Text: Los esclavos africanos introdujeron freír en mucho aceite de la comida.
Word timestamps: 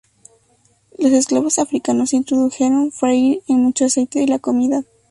Los 0.97 1.11
esclavos 1.11 1.59
africanos 1.59 2.13
introdujeron 2.13 2.91
freír 2.91 3.43
en 3.47 3.57
mucho 3.57 3.85
aceite 3.85 4.17
de 4.17 4.25
la 4.25 4.39
comida. 4.39 4.83